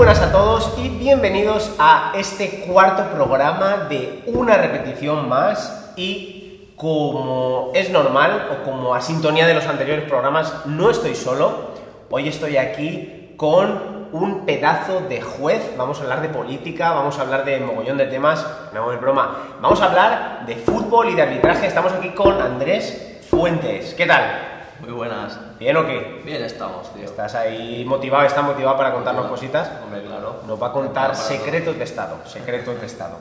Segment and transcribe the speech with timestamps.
[0.00, 7.70] buenas a todos y bienvenidos a este cuarto programa de una repetición más y como
[7.74, 11.72] es normal o como a sintonía de los anteriores programas no estoy solo,
[12.08, 17.20] hoy estoy aquí con un pedazo de juez, vamos a hablar de política, vamos a
[17.20, 21.20] hablar de mogollón de temas, no es broma, vamos a hablar de fútbol y de
[21.20, 24.49] arbitraje, estamos aquí con Andrés Fuentes, ¿qué tal?
[24.80, 25.38] Muy buenas.
[25.58, 26.22] ¿Bien o qué?
[26.24, 27.04] Bien estamos, tío.
[27.04, 28.24] ¿Estás ahí motivado?
[28.24, 29.70] ¿Estás motivado para contarnos cositas?
[29.84, 30.42] Hombre, claro.
[30.46, 32.16] Nos va a contar secretos de Estado.
[32.26, 33.18] Secretos de Estado.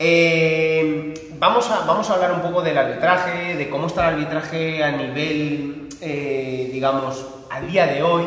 [0.00, 4.82] Eh, vamos, a, vamos a hablar un poco del arbitraje, de cómo está el arbitraje
[4.82, 8.24] a nivel, eh, digamos, a día de hoy.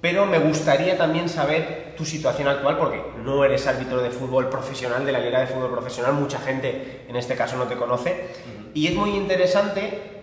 [0.00, 5.04] Pero me gustaría también saber tu situación actual, porque no eres árbitro de fútbol profesional,
[5.04, 8.28] de la Liga de Fútbol Profesional, mucha gente en este caso no te conoce.
[8.72, 10.17] Y es muy interesante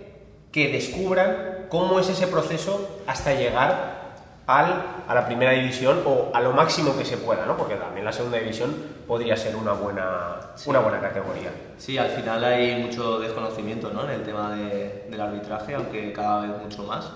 [0.56, 4.06] que descubran cómo es ese proceso hasta llegar
[4.48, 7.58] al, a la primera división o a lo máximo que se pueda, ¿no?
[7.58, 8.74] Porque también la segunda división
[9.06, 11.50] podría ser una buena, una buena categoría.
[11.78, 14.06] Sí, al final hay mucho desconocimiento ¿no?
[14.06, 17.12] en el tema de- del arbitraje, aunque cada vez mucho más.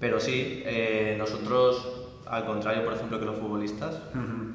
[0.00, 1.86] Pero sí, eh, nosotros,
[2.26, 3.96] al contrario, por ejemplo, que los futbolistas,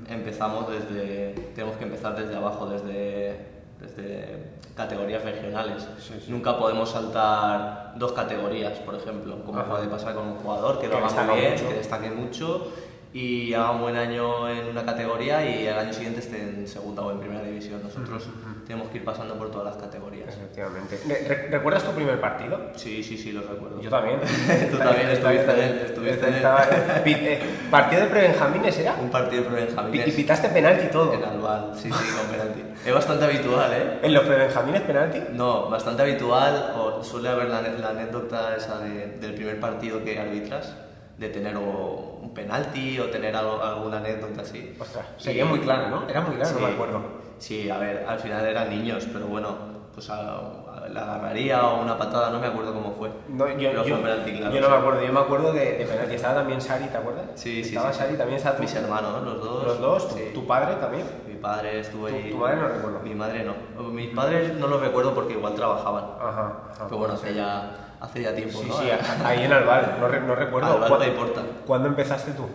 [0.09, 1.33] empezamos desde.
[1.53, 4.43] Tenemos que empezar desde abajo, desde, desde
[4.75, 5.87] categorías regionales.
[5.99, 6.31] Sí, sí.
[6.31, 9.69] Nunca podemos saltar dos categorías, por ejemplo, como Ajá.
[9.69, 11.67] puede pasar con un jugador que lo Que haga destaca muy bien, mucho.
[11.67, 12.67] que destaque mucho
[13.13, 17.01] y haga un buen año en una categoría y al año siguiente esté en segunda
[17.03, 17.81] o en primera división.
[17.83, 18.23] Nosotros
[18.67, 20.27] tenemos que ir pasando por todas las categorías.
[20.27, 20.99] Efectivamente.
[21.07, 22.59] Re- ¿Recuerdas tu primer partido?
[22.75, 23.81] Sí, sí, sí, lo recuerdo.
[23.81, 24.19] Yo también.
[24.71, 26.43] Tú también estuviste en él, estuviste en él.
[27.05, 27.39] Eh,
[27.71, 28.95] ¿Partido de prebenjamines era?
[29.01, 31.13] Un partido de Pi- Y prebenjamines pitaste penalti y todo.
[31.13, 32.63] en Albal, sí, sí, con penalti.
[32.85, 33.99] Es bastante habitual, ¿eh?
[34.03, 35.19] ¿En los prebenjamines penalti?
[35.33, 40.19] No, bastante habitual, o suele haber la, la anécdota esa de- del primer partido que
[40.19, 40.75] arbitras,
[41.17, 44.75] de tener o un penalti o tener algo- alguna anécdota así.
[44.79, 46.07] Ostras, sería muy clara, ¿no?
[46.09, 46.63] Era muy clara, no Sí.
[46.65, 47.26] me acuerdo.
[47.39, 49.55] Sí, a ver, al final eran niños, pero bueno,
[49.93, 53.09] pues a, a- la agarraría o una patada, no me acuerdo cómo fue.
[53.27, 54.55] No, yo, Pero fue yo- un penalti, claro.
[54.55, 56.15] yo no me acuerdo, yo me acuerdo de, de penalti.
[56.15, 57.25] Estaba también Sari, ¿te acuerdas?
[57.35, 57.99] Sí, sí, Estaba sí.
[57.99, 59.63] Sari, también estaba tu- Mis hermanos, los dos.
[59.65, 61.05] Los dos, tu, padre también.
[61.27, 62.29] Mi padre estuvo Tu- ahí.
[62.31, 62.99] tu madre no recuerdo.
[63.01, 63.83] Mi madre no.
[63.89, 66.05] Mis padres no los recuerdo porque igual trabajaban.
[66.21, 66.85] Ajá, ajá.
[66.85, 68.73] Pero bueno, hace ya, hace ya tiempo, Sí, ¿no?
[68.77, 68.89] sí,
[69.25, 70.71] ahí en Albal, no, re- no recuerdo.
[70.85, 71.41] Albal ¿Cuándo-.
[71.67, 72.45] ¿Cuándo empezaste tú?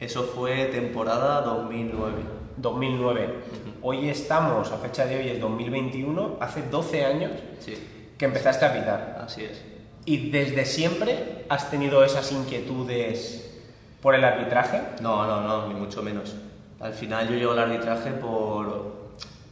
[0.00, 2.37] Eso fue temporada 2009.
[2.60, 3.34] 2009.
[3.82, 7.30] Hoy estamos, a fecha de hoy es 2021, hace 12 años
[7.60, 7.74] Sí,
[8.18, 9.22] que empezaste a pitar.
[9.24, 9.62] así es.
[10.04, 13.60] ¿Y desde siempre has tenido esas inquietudes
[14.02, 14.80] por el arbitraje?
[15.02, 16.34] No, no, no, ni mucho menos.
[16.80, 18.92] Al final yo llego al arbitraje por,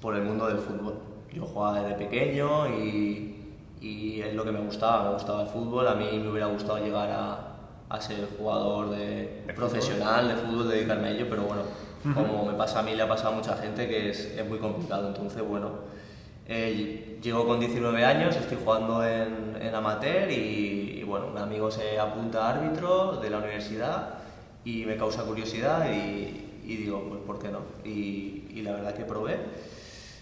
[0.01, 0.95] por el mundo del fútbol.
[1.33, 5.87] Yo jugaba desde pequeño y, y es lo que me gustaba, me gustaba el fútbol.
[5.89, 7.57] A mí me hubiera gustado llegar a,
[7.89, 11.63] a ser jugador de, ¿De profesional de fútbol, dedicarme a ello, pero bueno,
[12.15, 14.59] como me pasa a mí, le ha pasado a mucha gente que es, es muy
[14.59, 15.09] complicado.
[15.09, 15.71] Entonces, bueno,
[16.49, 21.71] eh, llego con 19 años, estoy jugando en, en amateur y, y, bueno, un amigo
[21.71, 24.15] se apunta a árbitro de la universidad
[24.65, 27.61] y me causa curiosidad y, y digo, pues ¿por qué no?
[27.85, 29.37] Y, y la verdad que probé.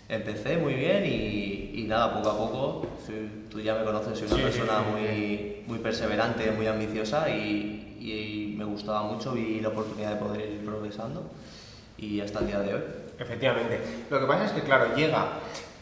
[0.09, 4.37] Empecé muy bien y, nada, poco a poco, soy- tú ya me conoces, soy una
[4.37, 10.17] Sí, persona muy, muy perseverante, muy ambiciosa y me gustaba mucho, vi la oportunidad de
[10.17, 11.23] poder ir progresando
[11.99, 12.81] y hasta el día de hoy.
[13.19, 13.79] Efectivamente.
[14.11, 15.27] Lo que pasa es que, claro, llega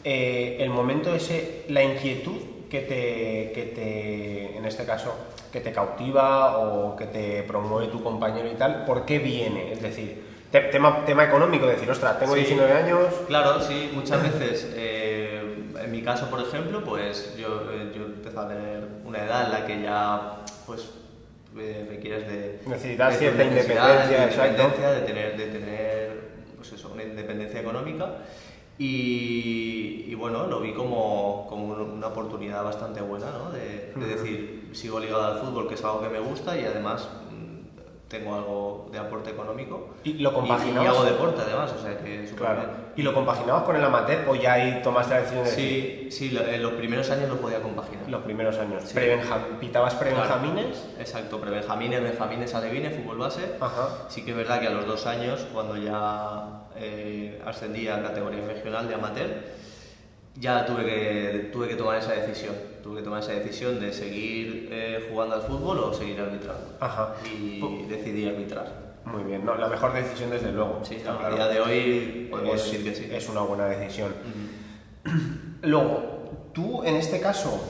[0.03, 2.37] eh, el momento ese, la inquietud
[2.69, 5.13] que te, que te, en este caso,
[5.51, 9.73] que te cautiva o que te promueve tu compañero y tal, ¿por qué viene?
[9.73, 12.41] Es decir, te- tema, tema económico, decir, ostras, tengo Sí.
[12.41, 15.41] 19 años, Claro, sí, muchas veces, eh,
[15.83, 19.51] en mi caso, por ejemplo, pues yo, eh, yo empecé a tener una edad en
[19.51, 20.81] la que ya, pues,
[21.57, 22.59] eh, requieres de...
[22.65, 24.63] Necesitas de cierta independencia, de exacto.
[24.63, 26.02] independencia, de tener, de tener,
[26.93, 28.17] una independencia económica.
[28.79, 33.51] Y, y bueno, lo vi como, como un- una oportunidad bastante buena, ¿no?
[33.51, 37.07] De, de decir, sigo ligado al fútbol, que es algo que me gusta y además
[38.13, 39.89] tengo algo de aporte económico.
[40.03, 40.83] ¿Y lo Y, compaginabas?
[40.85, 42.59] y hago deporte además, o sea que súper Claro.
[42.61, 42.71] bien.
[42.95, 46.29] ¿Y lo compaginabas con el amateur o ya ahí tomaste la decisión de Sí, sí,
[46.29, 48.07] lo- en los primeros años lo podía compaginar.
[48.07, 48.83] los primeros años?
[48.85, 48.99] Sí.
[49.59, 50.77] ¿Pitabas prebenjamines?
[50.77, 53.55] Claro, exacto, prebenjamines, benjamines, alevines, fútbol base.
[53.59, 53.89] Ajá.
[54.09, 58.45] Sí que es verdad que a los dos años, cuando ya eh, ascendí a categoría
[58.45, 59.29] regional de amateur,
[60.35, 62.55] ya tuve que, tuve que tomar esa decisión.
[62.81, 66.75] Tuve que tomar esa decisión de seguir eh, jugando al fútbol o seguir arbitrando.
[66.79, 67.15] Ajá.
[67.25, 68.93] Y decidí arbitrar.
[69.05, 70.79] Muy bien, no, la mejor decisión desde luego.
[70.83, 71.35] Sí, está no, claro.
[71.35, 73.09] a día de hoy podemos es, decir que sí.
[73.11, 74.13] es una buena decisión.
[75.05, 75.17] Ujú.
[75.67, 77.61] Luego, tú en este caso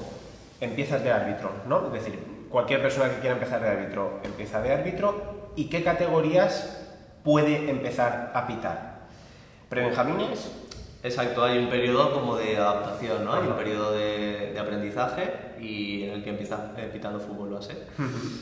[0.62, 1.88] empiezas de árbitro, ¿no?
[1.88, 2.19] Es decir,
[2.50, 5.51] cualquier persona que quiera empezar de árbitro empieza de árbitro.
[5.56, 6.88] ¿Y qué categorías
[7.24, 9.07] puede empezar a pitar?
[9.69, 10.51] ¿Prebenjamines?
[11.03, 13.33] Exacto, hay un periodo como de adaptación, ¿no?
[13.33, 17.75] Hay un periodo de, de aprendizaje y en el que empiezas eh, pitando fútbol base.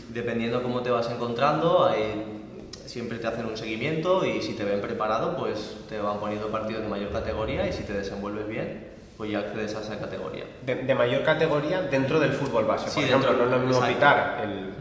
[0.10, 2.38] Dependiendo cómo te vas encontrando, hay-
[2.86, 6.84] siempre te hacen un seguimiento y si te ven preparado, pues te van poniendo partidos
[6.84, 10.44] de mayor categoría y si te desenvuelves bien, pues ya accedes a esa categoría.
[10.66, 12.86] De, de mayor categoría dentro del fútbol base.
[12.86, 14.74] Por Sí, ejemplo, dentro- no es lo mismo pitar, el,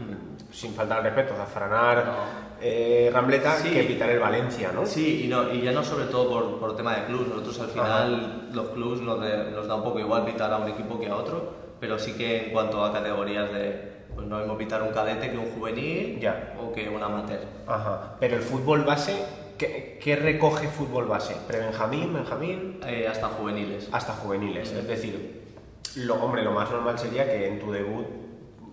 [0.51, 2.40] sin faltar al respeto, Zafranar, No.
[2.61, 3.69] Eh, Rambleta, Sí.
[3.71, 4.85] que pitar el Valencia, ¿no?
[4.85, 7.27] Sí, y, no, y ya no sobre todo por, por tema de clubs.
[7.27, 10.69] Nosotros al final los clubs nos, de- nos da un poco igual pitar a un
[10.69, 14.57] equipo que a otro, pero sí que en cuanto a categorías de, pues no mismo
[14.57, 16.53] pitar un cadete que un juvenil Ya.
[16.61, 17.39] o que un amateur.
[17.67, 18.15] Ajá.
[18.19, 19.15] Pero el fútbol base,
[19.57, 21.35] ¿qué, qué recoge fútbol base?
[21.47, 22.79] ¿Prebenjamín, Benjamín?
[22.85, 23.89] Eh, hasta juveniles.
[23.91, 24.71] hasta juveniles.
[24.71, 25.41] Es decir,
[25.95, 28.05] lo, hombre, lo más normal sería que en tu debut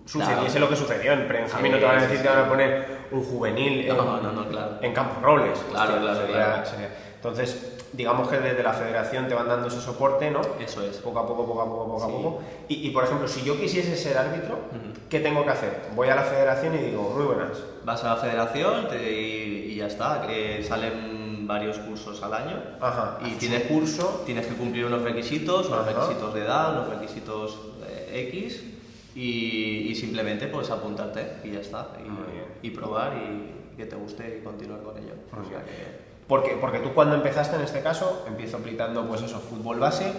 [0.09, 0.59] sucediese Claro.
[0.61, 1.13] lo que sucedió.
[1.13, 2.23] En Benjamín Sí, no te van a decir sí.
[2.23, 4.77] que van a poner un juvenil en, No, no, no, claro.
[4.81, 5.59] en Campos Robles.
[5.69, 6.65] Claro, Hostia, claro, sería- claro.
[6.65, 10.39] sería- Entonces, digamos que desde la federación te van dando ese soporte, ¿no?
[10.59, 10.97] Eso es.
[10.97, 12.11] Poco a poco, poco a poco, poco a Sí.
[12.13, 12.41] poco.
[12.69, 14.93] Y, y, por ejemplo, si yo quisiese ser árbitro, Ujú.
[15.09, 15.81] ¿qué tengo que hacer?
[15.95, 17.57] Voy a la federación y digo, muy buenas.
[17.83, 20.25] Vas a la federación te- y, y ya está.
[20.25, 22.61] que salen varios cursos al año.
[22.79, 23.17] Ajá.
[23.25, 24.23] Y tienes curso.
[24.25, 25.91] Tienes que cumplir unos requisitos, unos Ajá.
[25.91, 28.63] requisitos de edad, unos requisitos eh, X
[29.15, 31.89] y, y simplemente pues apuntarte y ya está.
[31.99, 32.45] Y, bien.
[32.61, 35.13] y probar y que te guste y continuar con ello.
[35.31, 35.65] O sea bien.
[35.65, 40.11] que- Porque, porque tú cuando empezaste en este caso, empiezo aplicando pues eso, fútbol base,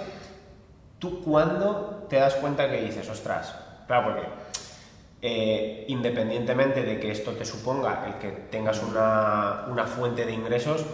[0.98, 3.54] ¿tú cuándo te das cuenta que dices, ostras?
[3.86, 4.26] Claro, porque
[5.22, 10.84] eh, independientemente de que esto te suponga el que tengas una, una fuente de ingresos,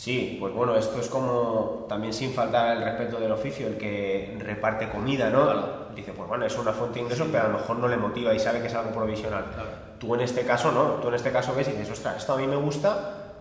[0.00, 4.34] sí, pues bueno, esto es como también sin faltar el respeto del oficio, el que
[4.38, 5.44] reparte comida, ¿no?
[5.44, 5.88] Claro.
[5.94, 8.32] Dice, pues bueno, es una fuente de ingresos, pero a lo mejor no le motiva
[8.32, 9.44] y sabe que es algo provisional.
[9.52, 9.68] Claro.
[9.98, 12.38] Tú en este caso no, tú en este caso ves y dices, ostras, esto a
[12.38, 13.34] mí me gusta,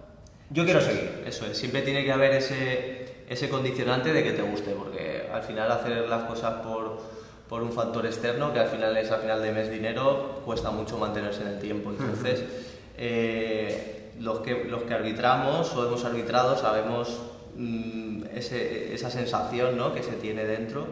[0.49, 1.23] yo quiero seguir.
[1.25, 5.43] Eso es, siempre tiene que haber ese, ese condicionante de que te guste, porque al
[5.43, 6.99] final hacer las cosas por,
[7.47, 10.97] por un factor externo, que al final es al final de mes dinero, cuesta mucho
[10.97, 11.91] mantenerse en el tiempo.
[11.91, 12.43] Entonces,
[12.97, 17.19] eh, los, que, los que arbitramos o hemos arbitrado sabemos
[17.55, 19.93] mm, ese- esa sensación ¿no?
[19.93, 20.85] que se tiene dentro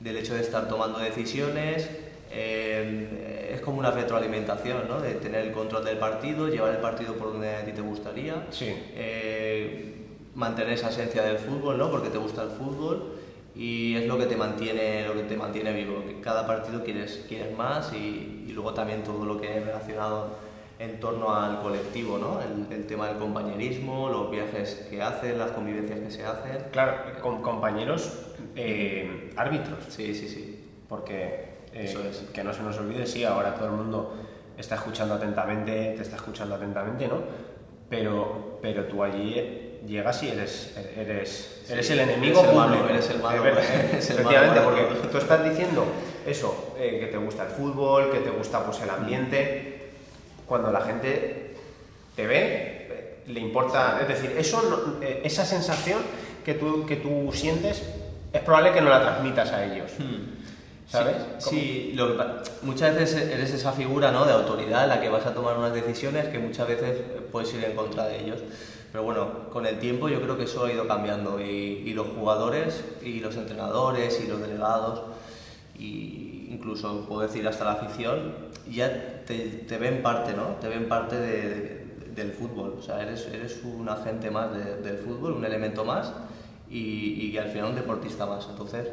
[0.00, 1.88] del hecho de estar tomando decisiones.
[2.30, 5.00] eh, es como una retroalimentación, ¿no?
[5.00, 8.46] De tener el control del partido, llevar el partido por donde a ti te gustaría
[8.50, 8.66] Sí.
[8.94, 9.94] eh,
[10.34, 11.90] mantener esa esencia del fútbol, ¿no?
[11.90, 13.14] Porque te gusta el fútbol
[13.56, 16.04] y es lo que te mantiene, lo que te mantiene vivo.
[16.06, 20.36] Que cada partido quieres, quieres más y, y luego también todo lo que es relacionado
[20.78, 22.40] en torno al colectivo, ¿no?
[22.40, 26.66] El, el tema del compañerismo, los viajes que hacen, las convivencias que se hacen.
[26.70, 28.12] Claro, con compañeros
[28.54, 30.64] eh, árbitros, Sí, sí, sí.
[30.88, 32.24] porque eh, Eso es.
[32.32, 34.14] que no se nos olvide, sí, ahora todo el mundo
[34.56, 37.16] está escuchando atentamente, te está escuchando atentamente, ¿no?
[37.90, 42.72] Pero, pero tú allí llegas y eres, eres, Sí, eres el enemigo eres el malo,
[42.74, 42.88] público.
[42.94, 45.84] eres el malo, eres el malo porque tú estás diciendo
[46.26, 49.67] eso, eh, que te gusta el fútbol, que te gusta pues el ambiente,
[50.48, 51.54] cuando la gente
[52.16, 52.36] te ve,
[52.90, 56.00] eh, le importa, es decir, eso no- eh, esa sensación
[56.44, 57.82] que tú, que tú sientes
[58.32, 59.90] es probable que no la transmitas a ellos.
[60.90, 61.16] ¿Sabes?
[61.38, 62.24] Sí, sí, lo que
[62.62, 64.24] muchas veces eres esa figura ¿no?
[64.24, 66.96] de autoridad en la que vas a tomar unas decisiones que muchas veces
[67.30, 68.38] puedes ir en contra de ellos.
[68.90, 71.44] Pero bueno, con el tiempo yo creo que eso ha ido cambiando y,
[71.84, 75.02] y los jugadores y los entrenadores y los delegados
[75.78, 78.34] y incluso puedo decir hasta la afición
[78.70, 79.38] ya te,
[79.68, 80.56] te ven parte, ¿no?
[80.60, 81.78] Te ven parte de- de-
[82.14, 82.76] del fútbol.
[82.78, 86.12] O sea, eres, eres un agente más de- del fútbol, un elemento más
[86.70, 88.46] y, y al final un deportista más.
[88.50, 88.88] Entonces,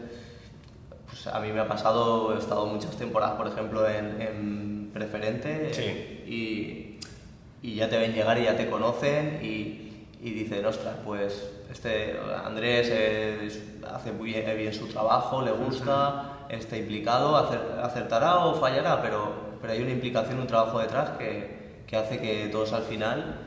[1.07, 5.73] pues a mí me ha pasado, he estado muchas temporadas, por ejemplo, en, en preferente
[5.73, 6.23] Sí.
[6.31, 11.49] y, y ya te ven llegar y ya te conocen y, y dicen, ostras, pues
[11.71, 18.45] este Andrés es- hace muy bien, bien su trabajo, le gusta, está implicado, acer- acertará
[18.45, 22.73] o fallará, pero, pero hay una implicación, un trabajo detrás que, que hace que todos
[22.73, 23.39] al final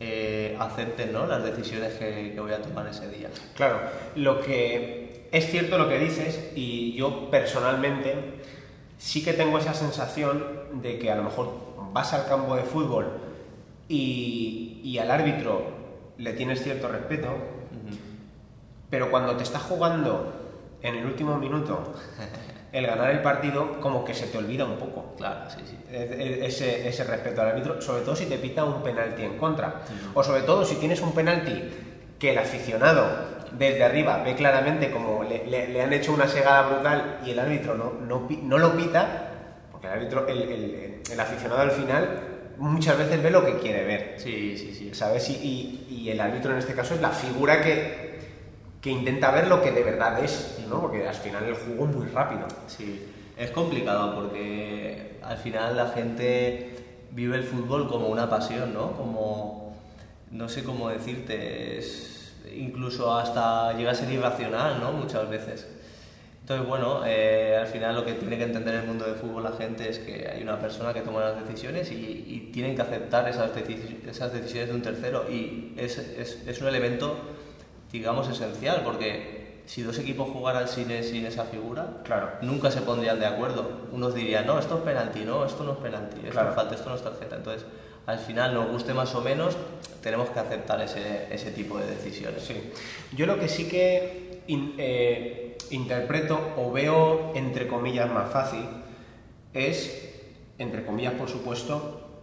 [0.00, 1.26] eh, acepten ¿no?
[1.26, 3.28] las decisiones que, que voy a tomar ese día.
[3.54, 3.78] Claro,
[4.16, 8.40] lo que es cierto lo que dices y yo personalmente
[8.98, 10.44] sí que tengo esa sensación
[10.82, 11.52] de que a lo mejor
[11.92, 13.06] vas al campo de fútbol
[13.88, 15.62] y, y al árbitro
[16.18, 17.28] le tienes cierto respeto,
[18.90, 20.32] pero cuando te está jugando
[20.82, 21.94] en el último minuto
[22.72, 25.14] el ganar el partido, como que se te olvida un poco.
[25.16, 25.76] Claro, sí, sí.
[25.90, 29.82] E- ese, ese respeto al árbitro, sobre todo si te pita un penalti en contra.
[30.14, 31.64] O sobre todo si tienes un penalti
[32.18, 36.68] que el aficionado desde arriba ve claramente como le, le- le han hecho una segada
[36.68, 39.32] brutal y el árbitro no, no, pi- no lo pita,
[39.72, 42.20] porque el árbitro, el, el- el aficionado al final
[42.58, 44.14] muchas veces ve lo que quiere ver.
[44.18, 44.90] Sí, sí, sí.
[44.94, 45.28] ¿Sabes?
[45.30, 48.09] Y, y- y el árbitro en este caso es la figura que,
[48.80, 50.80] que intenta ver lo que de verdad es, ¿no?
[50.80, 52.46] Porque al final el juego es muy rápido.
[52.66, 53.04] Sí,
[53.36, 56.76] es complicado porque al final la gente
[57.10, 58.92] vive el fútbol como una pasión, ¿no?
[58.92, 59.76] Como,
[60.30, 61.80] no sé cómo decirte,
[62.56, 64.92] incluso hasta llega a ser irracional, ¿no?
[64.92, 65.66] Muchas veces.
[66.40, 69.52] Entonces, bueno, eh, al final lo que tiene que entender el mundo del fútbol la
[69.52, 73.28] gente es que hay una persona que toma las decisiones y, y tienen que aceptar
[73.28, 77.16] esas, deci- esas decisiones de un tercero y es, es un elemento,
[77.92, 82.30] digamos, esencial porque si dos equipos jugaran sin, sin esa figura, Claro.
[82.42, 83.68] nunca se pondrían de acuerdo.
[83.92, 86.48] Unos dirían, no, esto es penalti, no, esto no es penalti, esto Claro.
[86.50, 87.36] es falta, esto no es tarjeta.
[87.36, 87.64] Entonces,
[88.06, 89.56] al final, nos guste más o menos,
[90.02, 92.42] tenemos que aceptar ese, ese tipo de decisiones.
[92.42, 92.72] Sí.
[93.16, 98.64] Yo lo que sí que in- eh, interpreto o veo, entre comillas, más fácil
[99.52, 100.10] es,
[100.58, 102.22] entre comillas, por supuesto,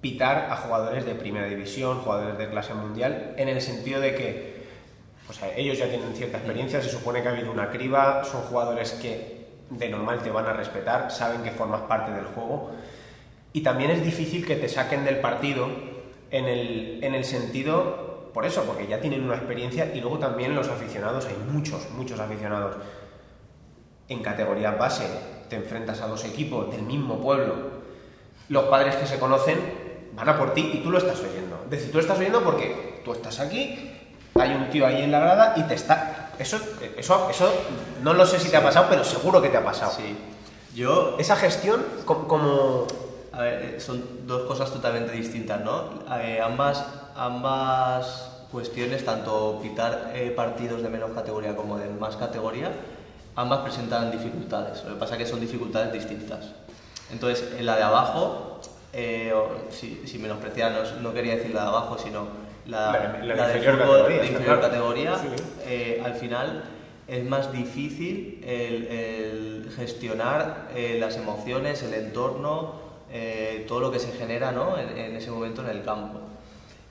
[0.00, 4.57] pitar a jugadores de primera división, jugadores de clase mundial, en el sentido de que
[5.28, 8.42] o sea, ellos ya tienen cierta experiencia, se supone que ha habido una criba, son
[8.42, 12.70] jugadores que de normal te van a respetar, saben que formas parte del juego.
[13.52, 15.68] Y también es difícil que te saquen del partido
[16.30, 20.54] en el, en el sentido, por eso, porque ya tienen una experiencia y luego también
[20.54, 22.76] los aficionados, hay muchos, muchos aficionados.
[24.08, 25.04] En categoría base
[25.50, 27.54] te enfrentas a dos equipos del mismo pueblo.
[28.48, 29.58] Los padres que se conocen
[30.14, 31.60] van a por ti y tú lo estás oyendo.
[31.64, 33.97] Es decir, tú lo estás oyendo porque tú estás aquí,
[34.40, 36.30] hay un tío ahí en la grada y te está...
[36.38, 36.58] Eso,
[36.96, 37.52] eso, eso
[38.02, 39.92] no lo sé si te ha pasado, pero seguro que te ha pasado.
[39.96, 40.16] Sí.
[40.74, 42.86] Yo, Esa gestión, co- como...
[43.32, 45.90] a ver, eh, son dos cosas totalmente distintas, ¿no?
[46.20, 46.84] Eh, ambas,
[47.16, 52.70] ambas cuestiones, tanto pitar eh, partidos de menos categoría como de más categoría,
[53.36, 54.84] ambas presentan dificultades.
[54.84, 56.46] Lo que pasa es que son dificultades distintas.
[57.10, 58.60] Entonces, en la de abajo,
[58.92, 59.32] eh,
[59.70, 62.26] si, si menospreciar, no, no quería decir la de abajo, sino
[62.68, 64.60] la, La- la de de inferior fútbol categoría, de inferior claro.
[64.60, 65.28] categoría, Sí.
[65.66, 66.64] eh, al final
[67.08, 72.74] es más difícil el, el gestionar eh, las emociones, el entorno,
[73.10, 74.78] eh, todo lo que se genera ¿no?
[74.78, 76.20] en, en ese momento en el campo,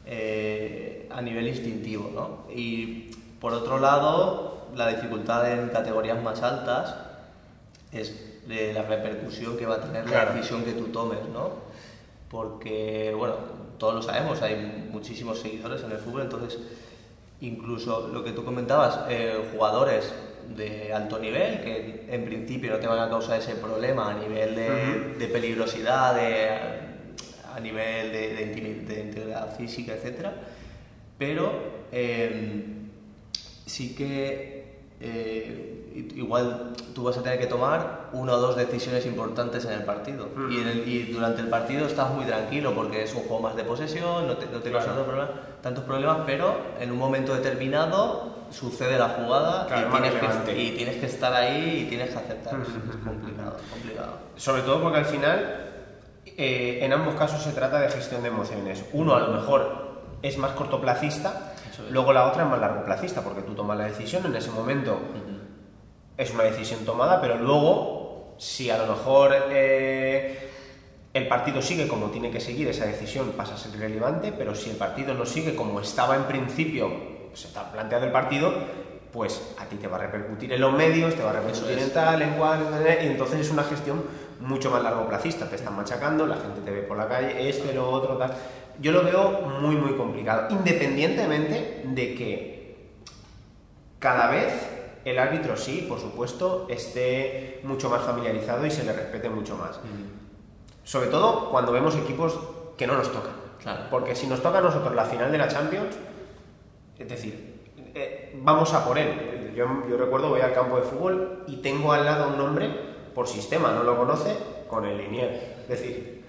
[0.06, 2.10] eh, a nivel instintivo.
[2.14, 2.52] ¿no?
[2.54, 6.96] Y por otro lado, la dificultad en categorías más altas
[7.92, 10.30] es de la repercusión que va a tener Claro.
[10.30, 11.68] la decisión que tú tomes, ¿no?
[12.30, 13.36] Porque, bueno,
[13.78, 16.60] todos lo sabemos, hay muchísimos seguidores en el fútbol, entonces,
[17.42, 20.14] incluso lo que tú comentabas, eh, jugadores
[20.56, 24.56] de alto nivel que en principio no te van a causar ese problema a nivel
[24.56, 26.50] de, peligrosidad, de,
[27.54, 30.28] a nivel de, integridad física, etc.
[31.18, 31.52] Pero
[31.92, 32.64] eh,
[33.66, 35.77] sí que eh,
[36.16, 40.28] igual tú vas a tener que tomar una o dos decisiones importantes en el partido.
[40.36, 40.52] Mm.
[40.52, 43.56] Y, en el- y durante el partido estás muy tranquilo porque es un juego más
[43.56, 44.86] de posesión, no te, no causa Claro.
[44.86, 45.30] tantos problemas-
[45.62, 50.14] tantos problemas, pero en un momento determinado sucede la jugada Claro, y, tienes
[50.46, 52.58] que, y tienes que estar ahí y tienes que aceptar.
[52.58, 52.62] Mm.
[52.62, 52.68] es
[53.06, 54.14] complicado, complicado.
[54.38, 55.64] Sobre todo porque al final,
[56.26, 58.86] eh, en ambos casos se trata de gestión de emociones.
[58.94, 59.88] Uno a lo mejor
[60.22, 61.92] es más cortoplacista, es.
[61.92, 64.98] luego la otra es más largoplacista, porque tú tomas la decisión en ese momento.
[66.18, 70.50] Es una decisión tomada, pero luego, si a lo mejor eh,
[71.14, 74.72] el partido sigue como tiene que seguir, esa decisión pasa a ser irrelevante, pero si
[74.72, 76.92] el partido no sigue como estaba en principio,
[77.34, 78.52] se está planteado el partido,
[79.12, 81.92] pues a ti te va a repercutir en los medios, te va a repercutir en
[81.92, 82.68] tal, en cual,
[83.02, 84.04] y entonces es una gestión
[84.40, 85.50] mucho más largoplacista.
[85.50, 88.34] Te están machacando, la gente te ve por la calle, esto y lo otro, tal.
[88.80, 92.78] Yo lo veo muy, muy complicado, independientemente de que
[94.00, 94.77] cada vez
[95.08, 99.80] el árbitro sí, por supuesto, esté mucho más familiarizado y se le respete mucho más.
[100.84, 102.38] Sobre todo cuando vemos equipos
[102.78, 103.34] que no nos tocan.
[103.62, 103.84] Claro.
[103.90, 105.96] Porque si nos toca a nosotros la final de la Champions,
[107.00, 107.62] es decir,
[107.96, 109.54] eh, vamos a por él.
[109.56, 112.70] Yo, yo recuerdo, voy al campo de fútbol y tengo al lado un hombre,
[113.16, 114.36] por sistema, no lo conoce,
[114.68, 115.58] con el linier.
[115.64, 116.24] Es decir,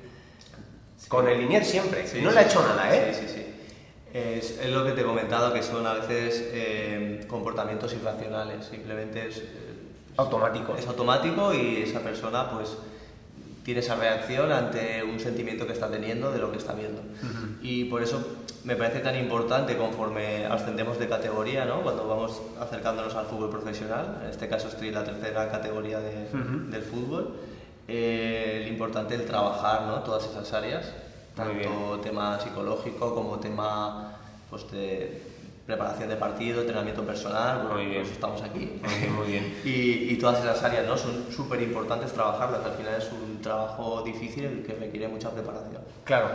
[1.09, 2.07] con el linier siempre.
[2.07, 3.13] Sí, no sí, le ha hecho nada, ¿eh?
[3.13, 3.55] Sí, sí, sí.
[4.13, 8.65] Es, es lo que te he comentado, que son a veces eh, comportamientos irracionales.
[8.67, 9.45] Simplemente es, eh,
[10.17, 10.75] Automático.
[10.77, 12.77] es automático y esa persona pues
[13.65, 17.03] tiene esa reacción ante un sentimiento que está teniendo de lo que está viendo.
[17.63, 18.25] Y por eso
[18.65, 21.83] me parece tan importante conforme ascendemos de categoría, ¿no?
[21.83, 26.29] cuando vamos acercándonos al fútbol profesional, en este caso estoy en la tercera categoría de-
[26.33, 26.71] Ujú.
[26.71, 27.35] del fútbol,
[27.87, 30.03] eh, lo importante es trabajar ¿no?
[30.03, 30.87] todas esas áreas,
[31.39, 34.13] tanto tema psicológico como tema
[34.51, 35.23] pues, de
[35.67, 38.01] preparación de partido, entrenamiento personal, bueno, Muy bien.
[38.03, 38.81] pues estamos aquí.
[38.83, 39.55] Muy bien, muy bien.
[39.65, 40.97] Y, y todas esas áreas ¿no?
[40.97, 45.83] son súper importantes trabajarlas, al final es un trabajo difícil que requiere mucha preparación.
[46.05, 46.29] Claro.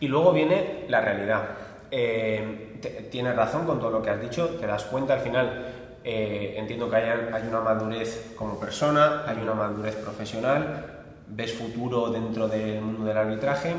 [0.00, 1.42] Y luego viene la realidad.
[1.90, 5.72] Eh, te- tienes razón con todo lo que has dicho, te das cuenta al final.
[6.08, 10.84] eh, entiendo que hay, hay una madurez como persona, hay una madurez profesional,
[11.26, 13.74] ves futuro dentro del mundo del arbitraje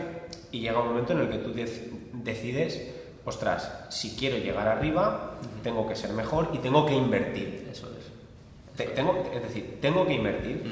[0.52, 2.82] y llega un momento en el que tú dec- decides,
[3.26, 7.68] ostras, si quiero llegar arriba, tengo que ser mejor y tengo que invertir.
[7.72, 8.78] Eso es.
[8.78, 10.64] Te- tengo, es decir, tengo que invertir.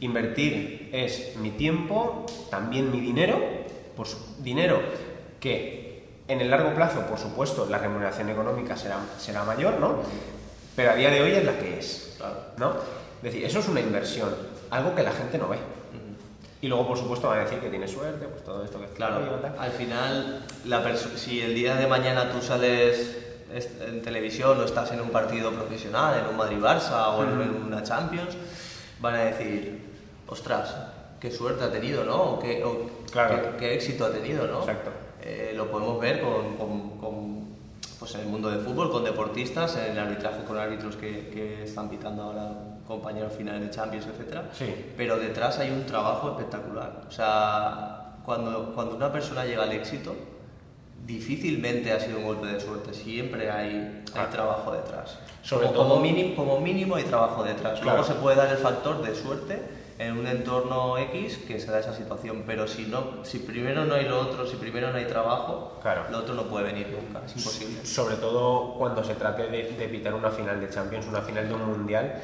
[0.00, 3.38] Invertir es mi tiempo, también mi dinero,
[3.96, 4.80] pues dinero
[5.40, 9.96] que en el largo plazo, por supuesto, la remuneración económica será, será mayor, ¿no?
[10.74, 12.16] Pero a día de hoy es la que es.
[12.58, 12.70] ¿no?
[13.18, 14.34] Es decir, eso es una inversión,
[14.70, 15.58] algo que la gente no ve.
[16.62, 19.16] Y luego, por supuesto, van a decir que tiene suerte, pues todo esto que Claro,
[19.16, 19.58] Oye, tal.
[19.58, 23.18] al final, la si el día de mañana tú sales
[23.52, 27.62] es- en televisión o estás en un partido profesional, en un Madrid-Barça o en- en
[27.64, 28.36] una Champions,
[29.00, 29.90] van a decir,
[30.28, 30.74] ostras,
[31.20, 32.34] qué suerte ha tenido, ¿no?
[32.34, 33.42] O qué, o Claro.
[33.42, 34.60] qué- qué éxito ha tenido, ¿no?
[34.60, 34.90] Exacto.
[35.20, 37.42] Eh, lo podemos ver con, con- con,
[37.98, 41.64] pues en el mundo del fútbol, con deportistas, en el arbitraje con árbitros que, que
[41.64, 42.52] están pitando ahora
[42.86, 44.92] compañeros finales de Champions, etcétera Sí.
[44.96, 47.02] pero detrás hay un trabajo espectacular.
[47.08, 50.14] O sea, cuando, cuando una persona llega al éxito,
[51.04, 55.18] difícilmente ha sido un golpe de suerte, siempre hay, hay trabajo detrás.
[55.42, 57.80] Sobre como, todo- como, mínimo, como mínimo hay trabajo detrás.
[57.80, 57.98] Claro.
[57.98, 59.60] Luego se puede dar el factor de suerte
[59.98, 63.94] en un entorno X que se da esa situación, pero si, no, si primero no
[63.94, 66.04] hay lo otro, si primero no hay trabajo, Claro.
[66.10, 67.84] lo otro no puede venir nunca, es imposible.
[67.84, 71.54] Sobre todo cuando se trate de, de evitar una final de Champions, una final de
[71.54, 72.14] un mundial,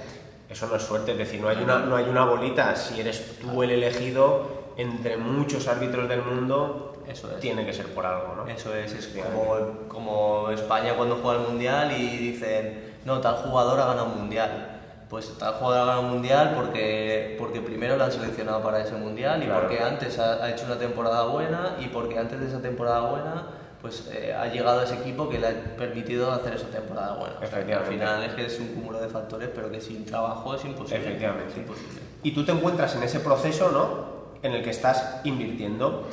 [0.48, 3.38] eso no es suerte, es decir, no hay una, no hay una bolita, si eres
[3.38, 7.40] tú el elegido entre muchos árbitros del mundo, Eso es.
[7.40, 8.46] tiene que ser por algo, ¿no?
[8.46, 13.80] Eso es, es como, como España cuando juega el Mundial y dicen, no, tal jugador
[13.80, 14.74] ha ganado un Mundial.
[15.10, 18.92] Pues tal jugador ha ganado un Mundial porque, porque primero lo han seleccionado para ese
[18.94, 19.62] Mundial y Claro.
[19.62, 23.46] porque antes ha, ha hecho una temporada buena y porque antes de esa temporada buena
[23.80, 27.36] pues eh, ha llegado a ese equipo que le ha permitido hacer esa temporada buena.
[27.42, 30.04] O sea, que al final es que es un cúmulo de factores, pero que sin
[30.04, 30.98] trabajo es imposible.
[31.00, 31.52] Efectivamente.
[31.52, 32.00] Es imposible.
[32.24, 34.18] Y tú te encuentras en ese proceso, ¿no?
[34.42, 36.08] En el que estás invirtiendo.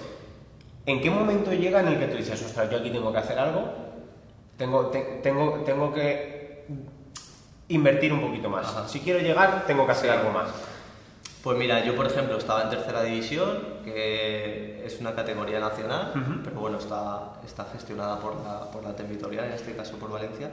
[0.86, 3.40] ¿En qué momento llega en el que tú dices, ostras, yo aquí tengo que hacer
[3.40, 3.64] algo?
[4.58, 6.66] Tengo, te- tengo, tengo que
[7.70, 8.68] invertir un poquito más.
[8.68, 8.88] Ajá.
[8.88, 10.18] Si quiero llegar, tengo que hacer Sí.
[10.18, 10.50] algo más.
[11.44, 16.12] Pues mira, yo por ejemplo estaba en tercera división, que es una categoría nacional,
[16.44, 20.50] pero bueno, está, está gestionada por la, por la territorial, en este caso por Valencia,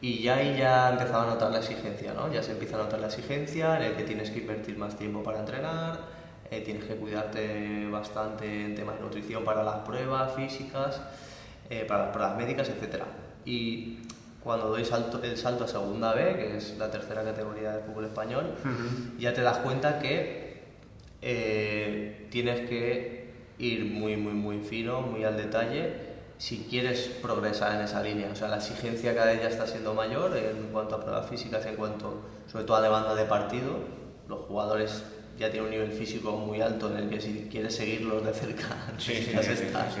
[0.00, 2.30] y ya ahí ya empezaba a notar la exigencia, ¿no?
[2.30, 5.22] Ya se empieza a notar la exigencia en el que tienes que invertir más tiempo
[5.22, 5.98] para entrenar,
[6.50, 11.00] eh, tienes que cuidarte bastante en temas de nutrición para las pruebas físicas,
[11.70, 13.02] eh, para las pruebas médicas, etc.
[13.46, 14.00] Y
[14.42, 18.04] cuando doy salto, el salto a segunda B, que es la tercera categoría del fútbol
[18.04, 18.54] español,
[19.18, 20.43] ya te das cuenta que
[21.26, 23.24] eh, tienes que
[23.58, 25.92] ir muy, muy, muy fino, muy al detalle,
[26.36, 28.28] si quieres progresar en esa línea.
[28.30, 31.64] O sea, la exigencia cada vez ya está siendo mayor en cuanto a pruebas físicas,
[31.64, 32.20] en cuanto
[32.52, 33.78] sobre todo a demanda de partido.
[34.28, 35.02] Los jugadores
[35.38, 38.92] ya tienen un nivel físico muy alto en el que si quieres seguirlos de cerca
[38.98, 40.00] Sí, necesitas sí, estar, sí,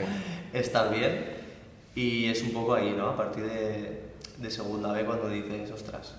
[0.52, 1.24] estar bien.
[1.94, 3.08] Y es un poco ahí, ¿no?
[3.08, 4.02] A partir de,
[4.36, 6.16] de segunda B cuando dices, ostras,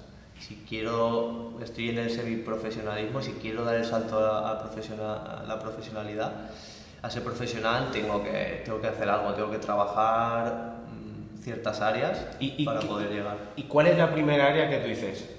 [0.47, 5.43] si quiero, estoy en el semiprofesionalismo, si quiero dar el salto a, a profesional, a
[5.47, 6.31] la profesionalidad,
[7.01, 12.25] a ser profesional tengo que, tengo que hacer algo, tengo que trabajar mm, ciertas áreas
[12.39, 13.37] ¿Y- y para poder llegar.
[13.55, 15.29] ¿Y cuál es la primera área que tú dices?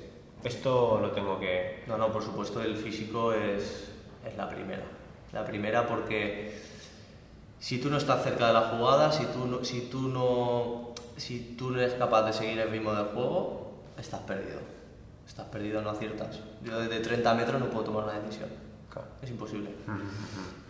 [0.43, 1.83] Esto lo tengo que...
[1.87, 3.89] No, no, por supuesto el físico es,
[4.27, 4.85] es la primera.
[5.33, 6.61] La primera porque
[7.61, 11.55] si tú no estás cerca de la jugada, si tú no, si tú no, si
[11.57, 14.61] tú no eres capaz de seguir el ritmo del juego, estás perdido.
[15.27, 16.39] Estás perdido, no aciertas.
[16.63, 18.49] Yo desde 30 metros no puedo tomar una decisión.
[19.23, 19.71] Es imposible.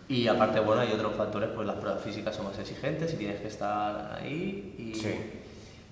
[0.09, 3.39] Y aparte, bueno, hay otros factores, pues las pruebas físicas son más exigentes y tienes
[3.39, 4.75] que estar ahí.
[4.77, 5.15] Y, Sí.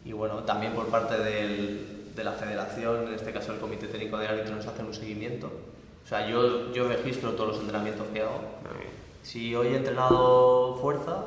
[0.03, 4.17] y bueno, también por parte del- de la federación, en este caso el Comité Técnico
[4.17, 5.47] de Árbitros, nos hacen un seguimiento.
[6.03, 8.39] O sea, yo, yo registro todos los entrenamientos que hago.
[9.23, 11.23] Si hoy he entrenado fuerza,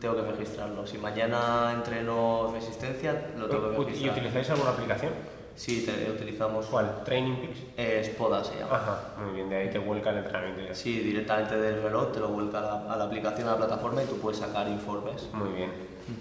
[0.00, 0.86] tengo que registrarlo.
[0.86, 4.16] Si mañana entreno resistencia, lo tengo que ¿Y registrar.
[4.18, 5.12] utilizáis alguna aplicación?
[5.58, 6.66] Sí, te- utilizamos.
[6.66, 7.02] ¿Cuál?
[7.04, 7.58] ¿Training Peaks?
[7.76, 8.76] Eh, Spoda se llama.
[8.76, 10.82] Ajá, muy bien, de ahí te vuelca el entrenamiento y así.
[10.94, 14.02] Sí, directamente del reloj te lo vuelca a la, a la aplicación, a la plataforma
[14.02, 15.28] y tú puedes sacar informes.
[15.32, 15.70] Muy bien.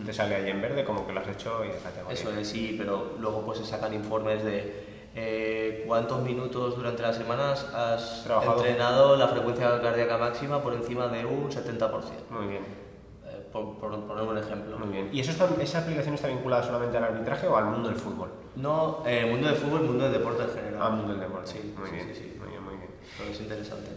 [0.05, 2.13] Te sale ahí en verde como que lo has hecho y categoría.
[2.19, 7.15] Eso es, sí, pero luego pues se sacan informes de eh, cuántos minutos durante las
[7.15, 8.57] semanas has Trabajado.
[8.57, 11.89] entrenado la frecuencia cardíaca máxima por encima de un 70%.
[12.31, 12.86] Muy bien.
[13.51, 14.77] Por, por poner un ejemplo.
[14.77, 15.09] Muy bien.
[15.13, 18.29] ¿Y eso está- esa aplicación está vinculada solamente al arbitraje o al mundo del fútbol?
[18.55, 20.81] No, eh, mundo del fútbol, mundo del deporte en general.
[20.81, 21.51] Al mundo del deporte.
[21.51, 22.35] Sí, muy sí, bien, sí, sí.
[22.39, 22.89] muy bien, muy bien.
[23.17, 23.89] Todo es interesante.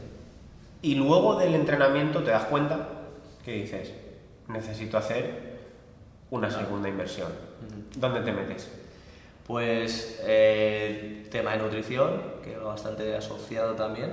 [0.83, 2.89] Y luego del entrenamiento te das cuenta
[3.45, 3.93] que dices,
[4.49, 5.59] necesito hacer
[6.31, 7.29] una segunda inversión.
[7.97, 8.71] ¿Dónde te metes?
[9.47, 14.13] Pues eh, tema de nutrición, que va bastante asociado también.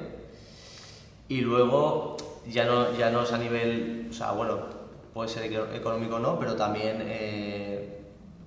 [1.29, 4.76] Y luego, ya no, ya no es a nivel, o sea, bueno,
[5.17, 8.01] puede ser eco- económico o no, pero también eh,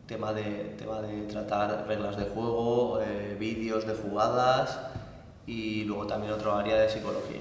[0.07, 4.79] tema, de, tema de tratar reglas de juego, eh, vídeos de jugadas
[5.49, 7.41] y luego también otro área de psicología.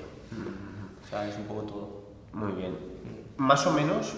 [1.05, 1.89] O sea, es un poco todo.
[2.33, 2.75] Muy bien.
[3.37, 4.13] Más o menos,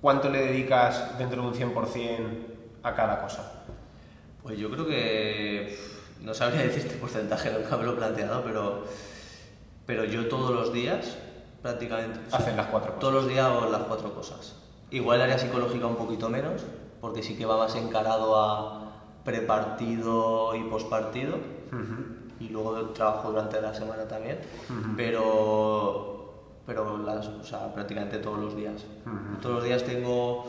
[0.00, 2.28] ¿cuánto le dedicas dentro de un 100%
[2.84, 3.64] a cada cosa?
[4.44, 5.76] Pues yo creo que
[6.20, 8.84] no sabría decirte porcentaje, nunca me lo he planteado, pero,
[9.86, 11.16] pero yo todos los días
[11.62, 12.20] prácticamente...
[12.26, 13.00] o sea, Haces las cuatro cosas.
[13.00, 14.56] Todos los días hago las cuatro cosas.
[14.90, 16.62] Igual el área psicológica un poquito menos,
[17.00, 18.92] porque sí que va más encarado a
[19.24, 21.36] prepartido y postpartido.
[22.40, 24.40] Y luego trabajo durante la semana también.
[24.96, 26.34] Pero,
[26.66, 28.82] pero las, o sea, prácticamente todos los días.
[29.40, 30.46] Todos los días tengo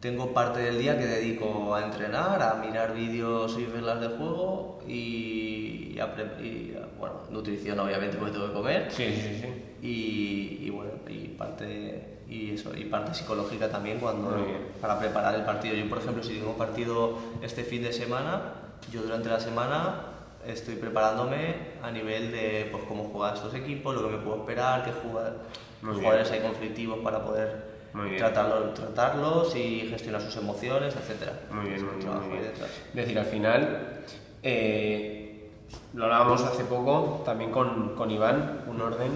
[0.00, 4.78] tengo parte del día que dedico a entrenar, a mirar vídeos y reglas de juego
[4.86, 9.86] y, a pre- y a, bueno, nutrición obviamente porque tengo que comer Sí, sí, sí.
[9.86, 14.36] y, y bueno y parte y eso y parte psicológica también cuando
[14.80, 15.74] para preparar el partido.
[15.74, 18.52] Yo por ejemplo si tengo un partido este fin de semana,
[18.92, 20.00] yo durante la semana
[20.46, 24.84] estoy preparándome a nivel de pues cómo jugar estos equipos, lo que me puedo esperar,
[24.84, 25.34] qué jugar,
[25.82, 25.94] bien.
[25.94, 28.18] jugadores hay conflictivos para poder Muy bien.
[28.18, 31.32] tratarlos, tratarlos y gestionar sus emociones, etcétera.
[31.50, 32.38] Muy bien, muy bien, muy.
[32.38, 34.00] Es decir, al final,
[34.42, 35.50] eh,
[35.94, 39.10] lo hablábamos hace poco también con, con Iván, un orden,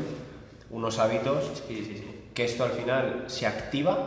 [0.71, 2.21] unos hábitos, Sí, sí, sí.
[2.35, 3.99] que esto al final se activa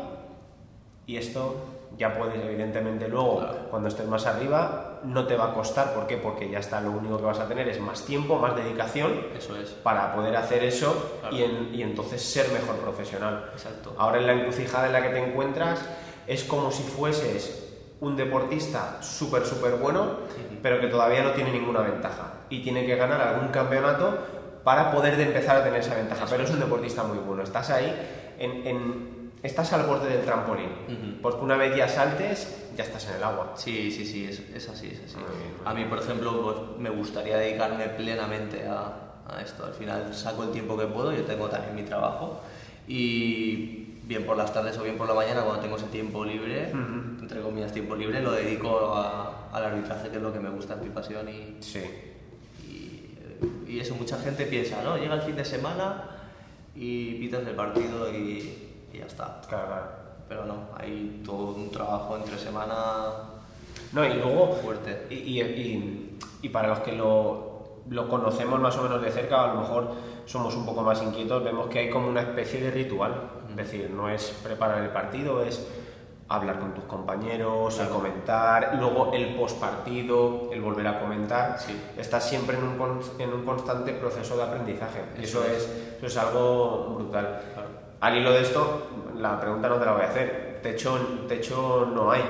[1.06, 1.56] y esto
[1.98, 3.58] ya puedes, evidentemente, luego, Claro.
[3.70, 5.94] cuando estés más arriba, no te va a costar.
[5.94, 6.18] ¿Por qué?
[6.18, 9.56] Porque ya está, lo único que vas a tener es más tiempo, más dedicación Eso
[9.58, 9.70] es.
[9.70, 11.36] para poder hacer eso Claro.
[11.36, 13.50] y, en- y entonces ser mejor profesional.
[13.54, 13.94] Exacto.
[13.98, 15.82] Ahora en la encrucijada en la que te encuentras
[16.28, 20.18] es como si fueses un deportista súper, súper bueno,
[20.62, 24.18] pero que todavía no tiene ninguna ventaja y tiene que ganar algún campeonato
[24.64, 26.26] para poder de empezar a tener esa ventaja.
[26.30, 27.44] Pero es un deportista muy bueno.
[27.44, 29.13] Estás ahí, en, en-
[29.44, 31.22] estás al borde del trampolín, Ujú.
[31.22, 33.54] porque una vez ya saltes, ya estás en el agua.
[33.56, 35.18] Sí, sí, sí, es, es así, es así.
[35.18, 38.94] Muy bien, muy a mí, por ejemplo, pues, me gustaría dedicarme plenamente a,
[39.28, 39.66] a esto.
[39.66, 42.42] Al final saco el tiempo que puedo, yo tengo también mi trabajo
[42.88, 46.72] y bien por las tardes o bien por la mañana cuando tengo ese tiempo libre,
[46.72, 50.76] entre comillas tiempo libre, lo dedico a- al arbitraje que es lo que me gusta,
[50.76, 51.82] es mi pasión y, Sí.
[52.68, 54.98] y, y eso mucha gente piensa, ¿no?
[54.98, 56.04] Llega el fin de semana
[56.76, 59.42] y pitas el partido y, y ya está.
[59.50, 59.86] Claro, claro.
[60.30, 62.76] Pero no, hay todo un trabajo entre semana
[63.92, 65.08] No, y luego, fuerte.
[65.10, 69.44] y, y- y- y para los que lo, lo conocemos más o menos de cerca,
[69.44, 69.92] a lo mejor
[70.26, 73.14] somos un poco más inquietos, vemos que hay como una especie de ritual.
[73.50, 75.68] Es decir, no es preparar el partido, es
[76.30, 81.60] hablar con tus compañeros, el comentar, luego el postpartido, el volver a comentar.
[81.60, 81.80] Sí.
[81.98, 85.02] Estás siempre en un, en un constante proceso de aprendizaje.
[85.20, 85.64] Eso, Eso es,
[85.98, 87.42] eso es algo brutal.
[87.54, 87.70] Claro.
[88.04, 88.88] Al hilo de esto,
[89.18, 90.60] la pregunta no te la voy a hacer.
[90.62, 92.22] Techo, techo no hay.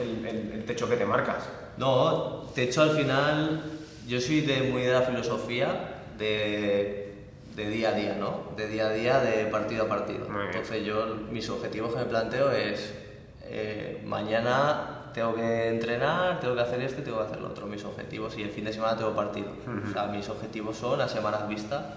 [0.00, 1.48] El, el- el techo que te marcas.
[1.78, 3.62] No, de hecho al final
[4.06, 5.68] yo soy de muy de la filosofía
[6.16, 7.24] de,
[7.56, 8.52] de día a día, ¿no?
[8.56, 10.26] De día a día, de partido a partido.
[10.54, 12.94] Entonces yo mis objetivos que me planteo es
[13.42, 17.66] eh, mañana tengo que entrenar, tengo que hacer esto y tengo que hacer lo otro,
[17.66, 19.48] mis objetivos, y el fin de semana tengo partido.
[19.88, 21.94] O sea, mis objetivos son a semanas vista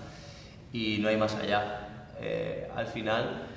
[0.74, 1.97] y no hay más allá.
[2.22, 3.48] Eh, al final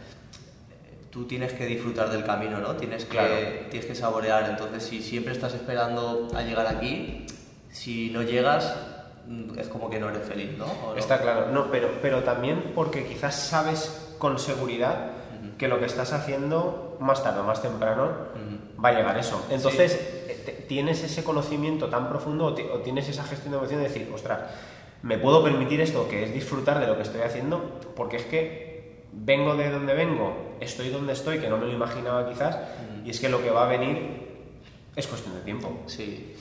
[1.11, 2.77] tú tienes que disfrutar del camino, ¿no?
[2.77, 3.35] Tienes que, Claro.
[3.71, 4.49] tienes que saborear.
[4.51, 7.27] Entonces, si siempre estás esperando a llegar aquí,
[7.71, 8.77] si no llegas,
[9.27, 10.95] mm, es como que no eres feliz, ¿no?
[10.97, 11.49] Está claro.
[11.53, 15.13] No, pero, pero también porque quizás sabes con seguridad
[15.59, 18.13] que lo que estás haciendo más tarde o más temprano
[18.83, 19.45] va a llegar eso.
[19.51, 19.93] Entonces,
[20.29, 24.11] eh, tienes ese conocimiento tan profundo o, o tienes esa gestión de emoción de decir,
[24.15, 24.39] ostras,
[25.03, 29.05] me puedo permitir esto, que es disfrutar de lo que estoy haciendo, porque es que
[29.13, 32.57] vengo de donde vengo, estoy donde estoy, que no me lo imaginaba quizás,
[33.05, 34.29] y es que lo que va a venir
[34.97, 35.73] es cuestión de tiempo.
[35.87, 36.35] Sí.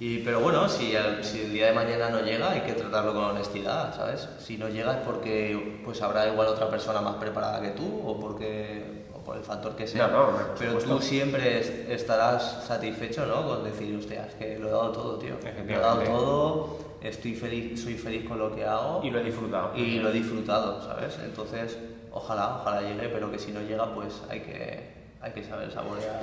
[0.00, 3.14] Y, pero bueno, si el, si el día de mañana no llega, hay que tratarlo
[3.14, 4.28] con honestidad, ¿sabes?
[4.40, 8.18] Si no llega es porque pues habrá igual otra persona más preparada que tú o
[8.18, 10.08] porque o por el factor que sea.
[10.08, 13.46] No, no, por pero tú siempre es- estarás satisfecho, ¿no?
[13.46, 15.36] Con decir, hostia, es que lo he dado todo, tío.
[15.66, 19.24] Lo he dado todo, estoy feliz, soy feliz con lo que hago Y lo he
[19.24, 19.72] disfrutado.
[19.76, 21.18] y lo he disfrutado, ¿sabes?
[21.24, 21.78] Entonces,
[22.12, 24.90] ojalá, ojalá llegue, pero que si no llega, pues hay que,
[25.20, 26.20] hay que saber saborear.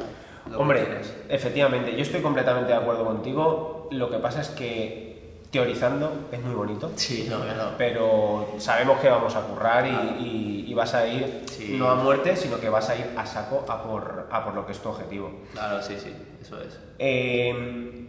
[0.49, 3.87] Lo Hombre, que efectivamente, yo estoy completamente de acuerdo contigo.
[3.91, 5.11] Lo que pasa es que
[5.51, 6.91] teorizando es muy bonito.
[6.95, 7.77] Sí, no, no.
[7.77, 11.75] Pero sabemos que vamos a currar y, y- y vas a ir Sí.
[11.77, 14.65] no a muerte, sino que vas a ir a saco a por, a por lo
[14.65, 15.29] que es tu objetivo.
[15.51, 16.79] Claro, sí, sí, eso es.
[16.97, 18.07] Eh,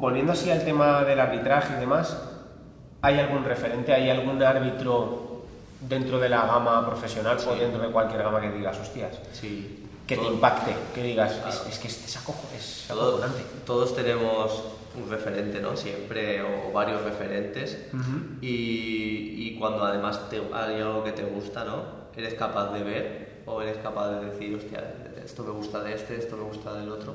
[0.00, 2.16] volviendo así al tema del arbitraje y demás,
[3.02, 5.44] ¿hay algún referente, hay algún árbitro
[5.80, 7.58] dentro de la gama profesional o Sí.
[7.60, 9.84] dentro de cualquier gama que digas, hostias, Sí.
[10.06, 11.68] que te impacte, que digas, es, Claro.
[11.70, 13.42] es que este es, acojo- es acojonante?
[13.66, 14.64] todos tenemos
[14.96, 15.76] un referente, ¿no?
[15.76, 17.78] Siempre, o varios referentes.
[17.92, 18.38] Ujú.
[18.40, 22.04] y, y cuando además te, hay algo que te gusta, ¿no?
[22.16, 24.82] Eres capaz de ver o eres capaz de decir, hostia,
[25.24, 27.14] esto me gusta de este, esto me gusta del otro.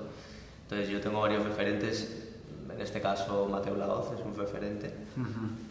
[0.64, 2.29] Entonces yo tengo varios referentes,
[2.74, 4.94] en este caso Mateo Laoz es un referente,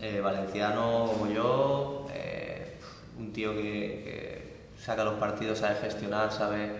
[0.00, 2.78] eh, valenciano como yo, eh,
[3.18, 6.70] un tío que, que saca los partidos, sabe gestionar, sabe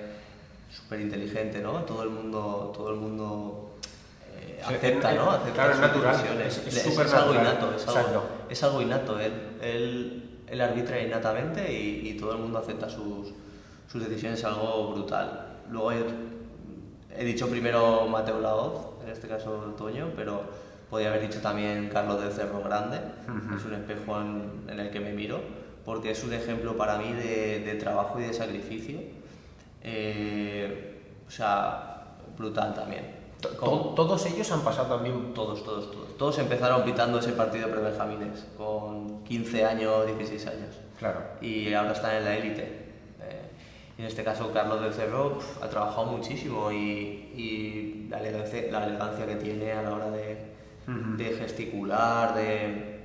[0.71, 1.85] súper inteligente, ¿no?
[1.85, 3.77] Todo el mundo, todo el mundo
[4.37, 5.31] eh, acepta, ¿no?
[5.31, 6.59] Acepta claro, es sus natural, decisiones.
[6.59, 9.19] es- es Es- algo innato, es algo, es algo innato.
[9.21, 13.29] Él, él, él arbitra innatamente y, y todo el mundo acepta sus,
[13.91, 15.57] sus decisiones, es algo brutal.
[15.71, 16.17] Luego hay otro-
[17.19, 20.43] he dicho primero Mateo Laoz, en este caso Toño, pero
[20.91, 22.99] podría haber dicho también Carlos del Cerro Grande,
[23.57, 25.41] es un espejo en, en el que me miro,
[25.85, 28.99] porque es un ejemplo para mí de, de trabajo y de sacrificio.
[29.83, 33.17] Eh, o sea, brutal también.
[33.41, 36.17] To- todos ellos han pasado también todos, todos, todos.
[36.19, 40.75] Todos empezaron pitando ese partido pre-benjamines con 15 años, 16 años.
[40.99, 41.21] Claro.
[41.41, 42.88] Y ahora están en la élite.
[43.99, 46.77] Y en este caso, Carlos del Cerro pf, ha trabajado muchísimo y,
[47.37, 50.39] y la, elegancia, la elegancia que tiene a la hora de,
[51.17, 53.01] de gesticular, de,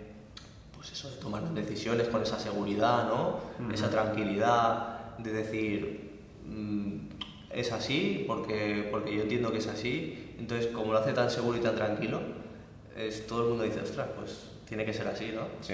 [0.75, 3.39] pues eso, de tomar las decisiones con esa seguridad, ¿no?
[3.73, 6.11] Esa tranquilidad de decir,
[6.45, 6.97] mm,
[7.49, 10.35] es así porque, porque yo entiendo que es así.
[10.37, 12.21] Entonces, como lo hace tan seguro y tan tranquilo,
[12.95, 15.47] es, todo el mundo dice, ostras, pues tiene que ser así, ¿no?
[15.61, 15.73] Sí,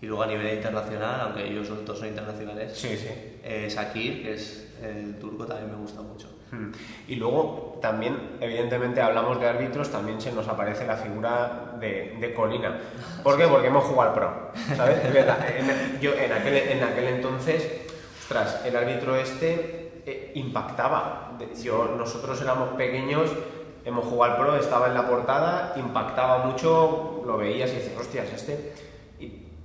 [0.00, 3.08] Y luego a nivel internacional, aunque ellos los dos son internacionales, sí, sí.
[3.42, 6.28] eh, Shakir, que es el turco, también me gusta mucho.
[6.52, 6.70] Mm.
[7.08, 12.32] Y luego también, evidentemente, hablamos de árbitros, también se nos aparece la figura de, de
[12.32, 12.78] Colina.
[13.24, 13.48] ¿Por qué?
[13.48, 15.04] Porque hemos jugado al pro, ¿sabes?
[15.04, 17.68] Es verdad, en, yo en aquel, en aquel entonces,
[18.20, 21.36] ostras, el árbitro este eh, impactaba.
[21.60, 23.30] Yo, nosotros éramos pequeños,
[23.84, 28.32] hemos jugado al pro, estaba en la portada, impactaba mucho, lo veías y dices, hostias,
[28.32, 28.86] este...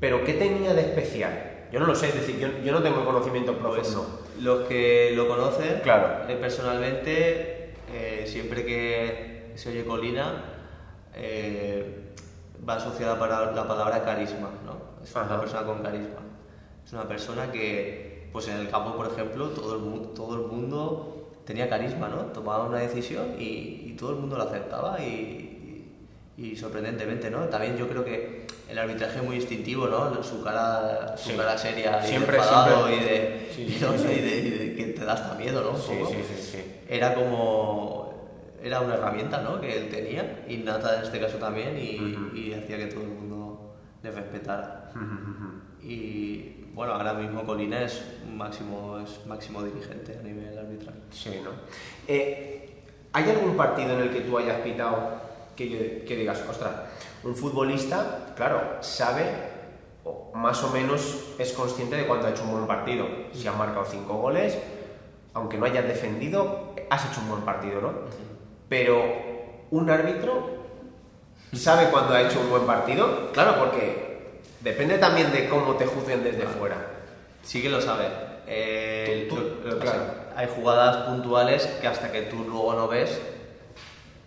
[0.03, 1.67] Pero ¿qué tenía de especial?
[1.71, 4.19] Yo no lo sé, es decir, yo, yo no tengo conocimiento Pues profundo.
[4.41, 6.27] los que lo conocen, Claro.
[6.29, 10.43] eh, personalmente, eh, siempre que se oye Colina,
[11.15, 12.09] eh,
[12.67, 14.75] va asociada para la palabra carisma, ¿no?
[15.01, 15.25] Es Ajá.
[15.35, 16.19] una persona con carisma.
[16.85, 20.41] Es una persona que, pues en el campo, por ejemplo, todo el, mu- todo el
[20.51, 22.23] mundo tenía carisma, ¿no?
[22.33, 25.85] Tomaba una decisión y, y todo el mundo la aceptaba y,
[26.37, 27.45] y- y sorprendentemente, ¿no?
[27.45, 30.23] También yo creo que el arbitraje muy instintivo, ¿no?
[30.23, 31.37] Su cara, su Sí.
[31.37, 34.83] cara seria y Siempre, enfadado y de, Sí, y sí, y de- y de que
[34.93, 35.71] te da hasta miedo, ¿no?
[35.71, 36.11] Un Sí, poco.
[36.11, 36.63] sí, sí, sí.
[36.89, 38.13] Era como
[38.63, 39.59] era una herramienta, ¿no?
[39.59, 43.75] Que él tenía, innata en este caso también, y, y hacía que todo el mundo
[44.01, 44.89] le respetara.
[45.81, 48.01] Y bueno, ahora mismo Colina es
[48.33, 50.95] máximo, es máximo dirigente a nivel arbitral.
[51.11, 51.51] Sí, ¿no?
[52.07, 55.09] Eh, ¿Hay algún partido en el que tú hayas pitado
[55.55, 56.71] que, que digas, ostras,
[57.23, 59.23] un futbolista, claro, sabe
[60.03, 63.05] o más o menos es consciente de cuando ha hecho un buen partido?
[63.33, 64.57] Si ha marcado cinco goles,
[65.33, 67.93] aunque no hayas defendido, has hecho un buen partido, ¿no?
[68.67, 69.01] Pero
[69.71, 70.63] un árbitro
[71.53, 76.23] sabe cuando ha hecho un buen partido, claro, porque depende también de cómo te juzguen
[76.23, 76.75] desde fuera.
[77.43, 78.07] Sí que lo sabe.
[78.47, 79.99] Eh, Tú- tú- lo- lo que claro.
[79.99, 83.21] pasa, hay jugadas puntuales que hasta que tú luego no ves,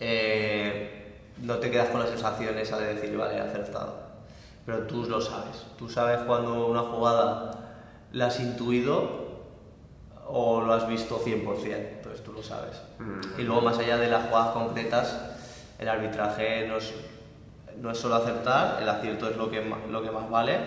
[0.01, 0.96] eh,
[1.43, 3.95] no te quedas con la sensación esa de decir, vale, he acertado.
[4.65, 5.65] Pero tú lo sabes.
[5.79, 7.51] Tú sabes cuando una jugada
[8.13, 9.27] la has intuido
[10.29, 11.75] o lo has visto 100%.
[11.99, 12.81] Entonces tú lo sabes.
[12.99, 13.41] Mm.
[13.41, 15.21] Y luego, más allá de las jugadas concretas,
[15.79, 16.93] el arbitraje no es,
[17.81, 20.59] no es solo acertar, el acierto es lo que, ma- lo que más vale,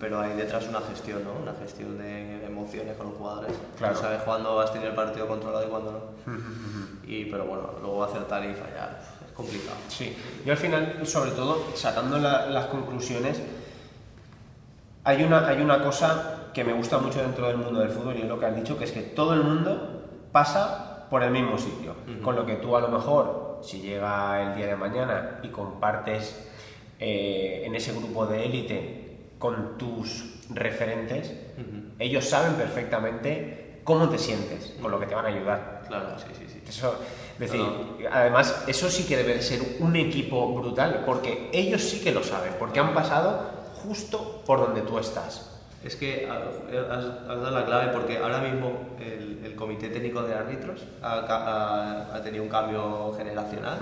[0.00, 1.32] pero hay detrás una gestión, ¿no?
[1.40, 3.52] Una gestión de emociones con los jugadores.
[3.78, 3.94] Claro.
[3.94, 6.32] Tú sabes cuándo has tenido el partido controlado y cuándo no.
[7.06, 9.76] y, pero bueno, luego acertar y fallar es complicado.
[9.88, 13.40] Sí, yo al final, sobre todo, sacando la- las conclusiones,
[15.04, 18.22] hay una, hay una cosa que me gusta mucho dentro del mundo del fútbol y
[18.22, 21.58] es lo que has dicho, que es que todo el mundo pasa por el mismo
[21.58, 21.94] sitio.
[22.22, 26.46] Con lo que tú a lo mejor, si llega el día de mañana y compartes
[26.98, 31.32] eh, en ese grupo de élite con tus referentes,
[31.98, 35.79] Ellos saben perfectamente cómo te sientes, con lo que te van a ayudar.
[35.90, 36.62] Claro, sí, sí, sí.
[36.66, 36.94] Eso,
[37.34, 37.60] es decir,
[38.10, 42.22] además, eso sí que debe de ser un equipo brutal, porque ellos sí que lo
[42.22, 43.50] saben, porque han pasado
[43.82, 45.50] justo por donde tú estás.
[45.82, 50.82] Es que has, dado la clave porque ahora mismo el, el Comité Técnico de Árbitros
[51.02, 53.78] ha, ha, tenido un cambio generacional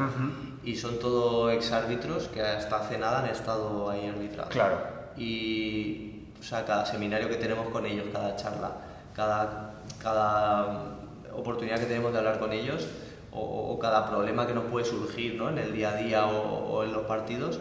[0.63, 4.53] y son todos exárbitros que hasta hace nada han estado ahí arbitrados.
[4.53, 4.79] Claro.
[5.17, 8.71] Y o sea, cada seminario que tenemos con ellos, cada charla,
[9.15, 10.98] cada, cada
[11.35, 12.87] oportunidad que tenemos de hablar con ellos
[13.33, 15.49] o, cada problema que nos puede surgir ¿no?
[15.49, 17.61] en el día a día o, o en los partidos,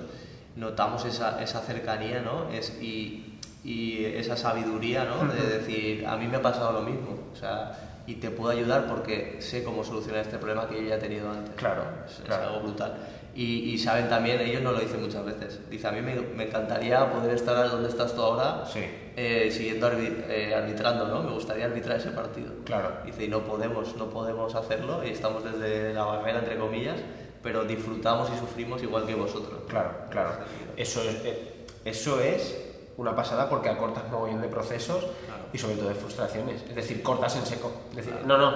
[0.56, 2.50] notamos esa, esa cercanía ¿no?
[2.50, 5.32] es, y, y esa sabiduría, ¿no?
[5.32, 8.88] De decir, a mí me ha pasado lo mismo, o sea, y te puedo ayudar
[8.88, 11.54] porque sé cómo solucionar este problema que yo ya he tenido antes.
[11.56, 12.96] Claro, es, algo brutal.
[13.36, 16.46] Y, y, saben también, ellos no lo dicen muchas veces, dice, a mí me, me
[16.46, 18.80] encantaría poder estar donde estás tú ahora, sí.
[19.16, 21.22] eh, siguiendo eh, arbitrando, ¿no?
[21.22, 22.52] Me gustaría arbitrar ese partido.
[22.66, 22.94] Claro.
[23.06, 26.98] Dice, y no podemos, no podemos hacerlo, y estamos desde la barrera, entre comillas,
[27.44, 29.62] pero disfrutamos y sufrimos igual que vosotros.
[29.68, 30.32] Claro, claro.
[30.76, 32.58] Eso es, eh, eso es
[32.98, 35.06] una pasada porque acortas un mogollón de procesos
[35.54, 36.62] y sobre todo de frustraciones.
[36.70, 37.72] Es decir, cortas en seco.
[37.92, 38.52] Es decir, no, no,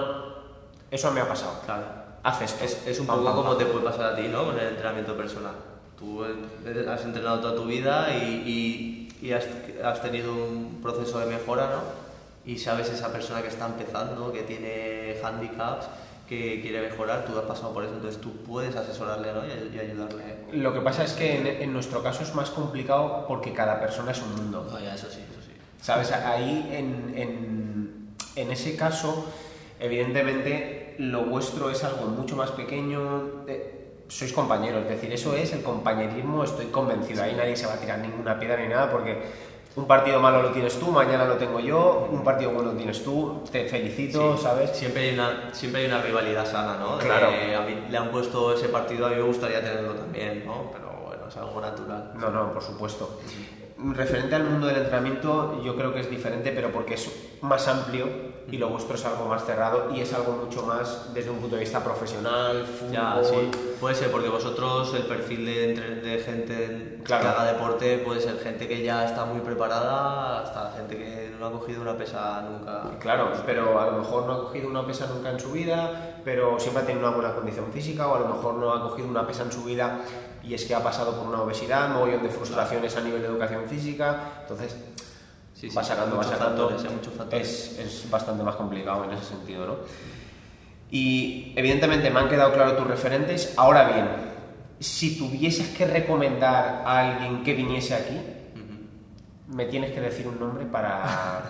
[0.90, 1.60] eso me ha pasado.
[1.64, 1.84] Claro.
[2.22, 2.64] Haz esto.
[2.64, 4.44] Es, es un poco como te puede pasar a ti, ¿no?
[4.44, 5.54] Con el entrenamiento personal.
[5.98, 9.46] Tú has entrenado toda tu vida y, y, y has,
[9.84, 11.82] has, tenido un proceso de mejora, ¿no?
[12.44, 15.86] Y sabes esa persona que está empezando, que tiene handicaps,
[16.28, 19.42] que quiere mejorar, tú has pasado por eso, entonces tú puedes asesorarle ¿no?
[19.46, 20.38] y, ayudarle.
[20.52, 24.22] Lo que pasa es que en, nuestro caso es más complicado porque cada persona es
[24.22, 24.66] un mundo.
[24.70, 25.20] No, ya, eso sí.
[25.82, 26.12] ¿Sabes?
[26.12, 29.26] Ahí en, en, en ese caso,
[29.80, 33.44] evidentemente, lo vuestro es algo mucho más pequeño.
[33.48, 37.24] Eh, sois compañeros, es decir, eso es el compañerismo, estoy convencido.
[37.24, 39.22] Ahí nadie se va a tirar ninguna piedra ni nada porque
[39.74, 43.02] un partido malo lo tienes tú, mañana lo tengo yo, un partido bueno lo tienes
[43.02, 44.70] tú, te felicito, ¿sabes?
[44.70, 46.98] Siempre hay, una, siempre hay una rivalidad sana, ¿no?
[46.98, 47.28] Claro.
[47.28, 50.70] a mí le han puesto ese partido, a mí me gustaría tenerlo también, ¿no?
[50.70, 52.12] Pero bueno, es algo natural.
[52.14, 53.18] No, no, por supuesto.
[53.94, 58.06] Referente al mundo del entrenamiento, yo creo que es diferente, pero porque es más amplio
[58.48, 61.56] y lo vuestro es algo más cerrado y es algo mucho más desde un punto
[61.56, 62.92] de vista profesional, fútbol.
[62.92, 63.50] Ya, sí.
[63.80, 68.68] Puede ser, porque vosotros el perfil de, de gente que haga deporte puede ser gente
[68.68, 72.82] que ya está muy preparada hasta gente que no ha cogido una pesa nunca.
[73.00, 76.60] Claro, pero a lo mejor no ha cogido una pesa nunca en su vida, pero
[76.60, 79.26] siempre ha tenido una buena condición física, o a lo mejor no ha cogido una
[79.26, 80.00] pesa en su vida
[80.42, 83.64] y es que ha pasado por una obesidad, montón de frustraciones a nivel de educación
[83.68, 84.76] física, entonces
[85.54, 89.66] sí, sí, va sacando, va sacando, factores, es, es, bastante más complicado en ese sentido,
[89.66, 89.76] ¿no?
[90.90, 94.08] Y evidentemente me han quedado claros tus referentes, ahora bien,
[94.80, 99.54] si tuvieses que recomendar a alguien que viniese aquí, uh -huh.
[99.54, 101.42] me tienes que decir un nombre para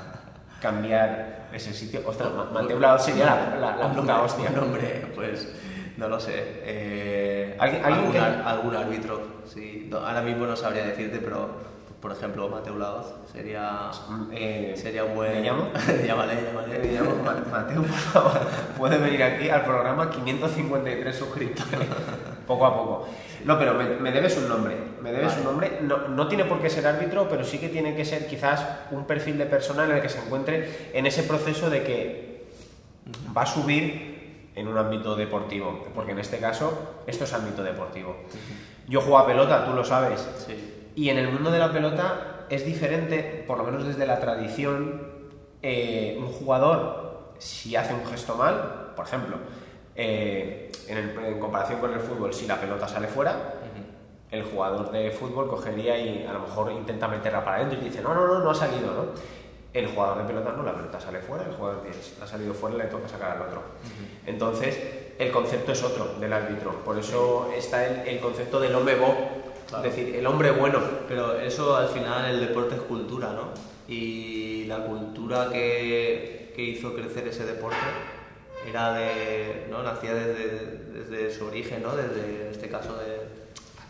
[0.60, 2.02] cambiar ese sitio.
[2.06, 4.50] Ostras, Mateo Blau sería la, la, la hostia.
[4.50, 5.48] Un nombre, pues
[5.96, 6.32] no lo sé.
[6.64, 8.18] Eh, ¿Alguien, algún, que...
[8.18, 9.88] algún, árbitro, sí.
[9.90, 13.90] No, ahora mismo no sabría decirte, pero por ejemplo, Mateo Laoz sería,
[14.32, 15.34] eh, sería un buen.
[15.34, 15.70] ¿Me llamo?
[16.04, 16.78] llámale, llámale.
[16.80, 17.14] Me llamo
[17.48, 18.40] Mateo, por favor.
[18.76, 21.88] Puede venir aquí al programa 553 suscriptores.
[22.46, 23.08] poco a poco.
[23.44, 24.76] No, pero me, me debes un nombre.
[25.00, 25.40] Me debes vale.
[25.40, 25.78] un nombre.
[25.82, 29.06] No, no, tiene por qué ser árbitro, pero sí que tiene que ser quizás un
[29.06, 32.46] perfil de persona en el que se encuentre en ese proceso de que
[33.36, 34.11] va a subir
[34.54, 38.16] en un ámbito deportivo, porque en este caso esto es ámbito deportivo.
[38.88, 40.90] Yo juego a pelota, tú lo sabes, sí.
[40.94, 45.08] y en el mundo de la pelota es diferente, por lo menos desde la tradición,
[45.62, 49.36] eh, un jugador, si hace un gesto mal, por ejemplo,
[49.94, 53.54] eh, en, el, en, comparación con el fútbol, si la pelota sale fuera,
[54.30, 58.00] el jugador de fútbol cogería y a lo mejor intenta meterla para adentro y dice,
[58.00, 59.06] no, no, no, no ha salido, ¿no?
[59.72, 61.82] El jugador de pelota no, la pelota sale fuera, el jugador
[62.22, 63.60] ha salido fuera le toca sacar al otro.
[63.60, 64.28] Uh -huh.
[64.28, 64.78] Entonces,
[65.18, 66.72] el concepto es otro del árbitro.
[66.84, 69.14] Por eso está el, el concepto del hombre bo,
[69.68, 69.84] claro.
[69.84, 70.78] es decir, el hombre bueno.
[71.08, 73.48] Pero eso al final, el deporte es cultura, ¿no?
[73.88, 77.76] Y la cultura que, que hizo crecer ese deporte
[78.68, 79.66] era de.
[79.70, 79.82] ¿no?
[79.82, 81.96] nacía desde, desde su origen, ¿no?
[81.96, 83.20] Desde, en este caso, de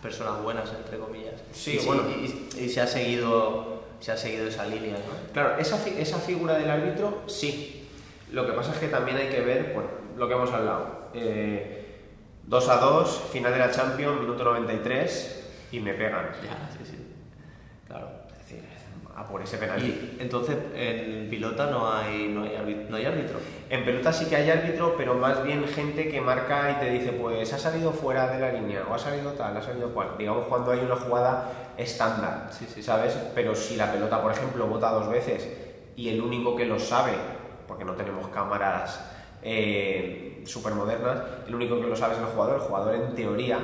[0.01, 1.41] personas buenas, entre comillas.
[1.53, 2.03] Sí, y, bueno.
[2.09, 3.72] Y, y, y se ha seguido
[4.03, 5.33] se ha seguido esa línea, ¿no?
[5.33, 7.89] Claro, esa, esa figura del árbitro, sí.
[8.33, 11.11] Lo que pasa es que también hay que ver, bueno, lo que hemos hablado.
[11.15, 12.01] Eh,
[12.45, 16.33] 2 a 2, final de la Champions, minuto 93, y me pegan.
[16.43, 16.97] Ya, sí, sí.
[17.87, 18.09] Claro.
[18.33, 18.65] Es decir,
[19.15, 20.17] a por ese penalti.
[20.19, 23.39] Y entonces, en pilota no hay, no, hay árbitro, no hay árbitro.
[23.71, 27.13] En pelota sí que hay árbitro, pero más bien gente que marca y te dice,
[27.13, 30.09] pues ha salido fuera de la línea, o ha salido tal, ha salido cual.
[30.19, 33.17] Digamos cuando hay una jugada estándar, sí, sí, ¿sabes?
[33.35, 35.49] Pero si la pelota, por ejemplo, bota dos veces
[35.97, 37.13] y el único que lo sabe,
[37.67, 39.01] porque no tenemos cámaras
[39.43, 42.57] eh, súper modernas, el único que lo sabe es el jugador.
[42.57, 43.59] El jugador en teoría,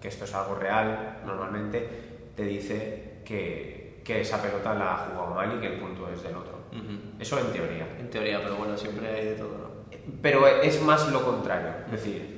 [0.00, 5.34] que esto es algo real normalmente, te dice que, que esa pelota la ha jugado
[5.34, 6.58] mal y que el punto es del otro.
[7.18, 7.86] Eso en teoría.
[7.98, 9.68] En teoría, pero bueno, siempre hay de todo, ¿no?
[10.22, 11.70] Pero es más lo contrario.
[11.86, 12.37] Es decir,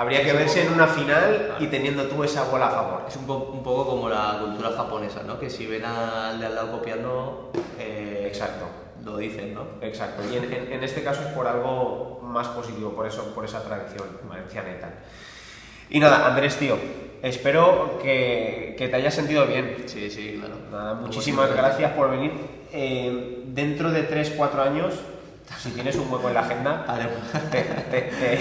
[0.00, 3.04] habría que verse en una final y teniendo tú esa bola a favor.
[3.08, 5.38] Es un, po- un poco como la cultura japonesa, ¿no?
[5.38, 8.66] Que si ven al de al lado copiando, eh, Exacto.
[9.04, 9.62] lo dicen, ¿no?
[9.82, 10.22] Exacto.
[10.30, 13.62] Y en, en- en este caso es por algo más positivo, por eso, por esa
[13.62, 14.94] tradición valenciana y tal.
[15.90, 16.78] Y nada, Andrés, tío,
[17.22, 19.84] espero que, que te hayas sentido bien.
[19.86, 20.54] Sí, sí, claro.
[20.70, 22.32] Nada, muchísimas gracias por venir.
[22.72, 24.94] Eh, dentro de 3-4 años,
[25.58, 27.18] si tienes un hueco en la agenda, Haremos.
[27.50, 28.40] te, te- te-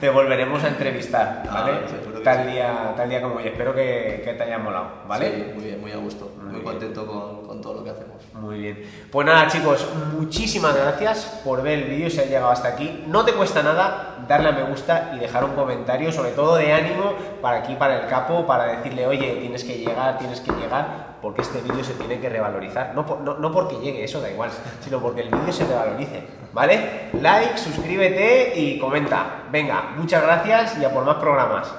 [0.00, 1.78] te volveremos a entrevistar, Ah, ¿vale?
[2.14, 3.46] que tal, día, tal día como hoy.
[3.48, 5.30] Espero que, que te haya molado, ¿vale?
[5.30, 6.30] Sí, muy bien, muy a gusto.
[6.42, 8.16] Muy contento con, con todo lo que hacemos.
[8.34, 8.82] Muy bien.
[9.10, 9.86] Pues nada, chicos,
[10.18, 13.04] muchísimas gracias por ver el vídeo si has llegado hasta aquí.
[13.06, 16.72] No te cuesta nada darle a me gusta y dejar un comentario, sobre todo de
[16.72, 21.16] ánimo, para aquí, para el capo, para decirle, oye, tienes que llegar, tienes que llegar,
[21.22, 22.92] porque este vídeo se tiene que revalorizar.
[22.94, 26.22] No, por- no, no porque llegue, eso da igual, sino porque el vídeo se revalorice.
[26.52, 27.10] ¿Vale?
[27.20, 29.42] Like, suscríbete y comenta.
[29.52, 31.72] Venga, muchas gracias y a por más programas.